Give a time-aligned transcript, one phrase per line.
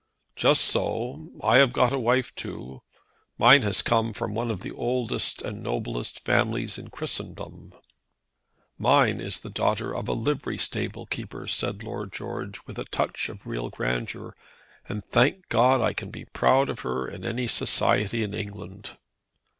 [0.35, 1.27] "Just so.
[1.43, 2.81] I have got a wife too.
[3.37, 7.71] Mine has come from one of the oldest and noblest families in Christendom."
[8.79, 13.29] "Mine is the granddaughter of a livery stable keeper," said Lord George, with a touch
[13.29, 14.35] of real grandeur;
[14.89, 18.97] "and, thank God, I can be proud of her in any society in England."